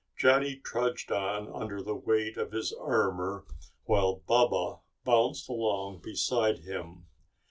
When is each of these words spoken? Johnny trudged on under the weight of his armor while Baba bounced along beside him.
Johnny 0.17 0.55
trudged 0.55 1.11
on 1.11 1.47
under 1.53 1.79
the 1.79 1.93
weight 1.93 2.35
of 2.35 2.53
his 2.53 2.73
armor 2.73 3.45
while 3.85 4.15
Baba 4.25 4.79
bounced 5.05 5.47
along 5.47 5.99
beside 5.99 6.61
him. 6.63 7.05